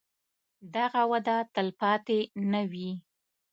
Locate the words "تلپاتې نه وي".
1.55-2.91